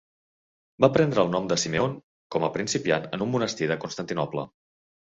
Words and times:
Va 0.85 0.89
prendre 0.95 1.25
el 1.25 1.29
nom 1.35 1.51
de 1.51 1.59
Simeon 1.65 1.95
com 2.37 2.49
a 2.49 2.51
principiant 2.59 3.09
en 3.19 3.29
un 3.29 3.33
monestir 3.37 3.73
de 3.75 3.81
Constantinoble. 3.87 4.53